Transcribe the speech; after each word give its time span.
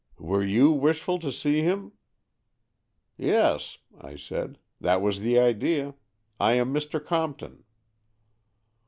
''Were 0.19 0.41
you 0.41 0.71
wishful 0.71 1.19
to 1.19 1.31
see 1.31 1.61
him?" 1.61 1.91
"Yes," 3.19 3.77
I 3.95 4.15
said. 4.15 4.57
"That 4.79 4.99
was 4.99 5.19
the 5.19 5.37
idea. 5.37 5.93
I 6.39 6.53
am 6.53 6.73
Mr. 6.73 6.99
Compton." 7.05 7.65